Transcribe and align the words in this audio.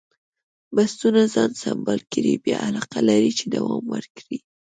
بنسټونه 0.75 1.21
ځان 1.33 1.51
سمبال 1.63 2.01
کړي 2.13 2.33
بیا 2.45 2.57
علاقه 2.67 2.99
لري 3.09 3.31
چې 3.39 3.45
دوام 3.55 3.83
ورکړي. 3.93 4.37